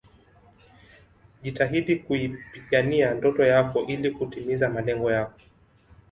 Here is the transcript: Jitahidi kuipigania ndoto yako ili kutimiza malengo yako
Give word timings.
Jitahidi 1.43 1.95
kuipigania 1.95 3.13
ndoto 3.13 3.45
yako 3.45 3.85
ili 3.85 4.11
kutimiza 4.11 4.69
malengo 4.69 5.11
yako 5.11 5.39